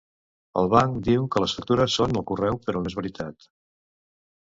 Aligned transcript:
El 0.61 0.69
banc 0.71 0.97
diu 1.09 1.27
que 1.35 1.45
les 1.45 1.55
factures 1.59 1.99
són 2.01 2.17
al 2.23 2.27
correu 2.35 2.61
però 2.67 2.85
no 2.85 2.93
és 2.93 3.01
veritat 3.05 3.51